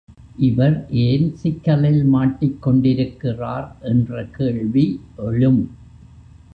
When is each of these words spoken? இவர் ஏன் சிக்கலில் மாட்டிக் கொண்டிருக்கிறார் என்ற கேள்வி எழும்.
இவர் 0.37 0.77
ஏன் 1.01 1.35
சிக்கலில் 1.35 2.03
மாட்டிக் 2.05 2.61
கொண்டிருக்கிறார் 2.61 3.77
என்ற 3.81 4.25
கேள்வி 4.31 4.85
எழும். 5.17 5.63